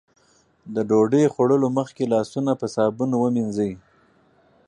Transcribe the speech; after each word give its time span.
د 0.73 0.75
ډوډۍ 0.89 1.25
خوړلو 1.33 1.67
مخکې 1.77 2.03
لاسونه 2.13 2.51
په 2.59 2.65
صابون 2.75 3.11
ومينځئ. 3.15 3.73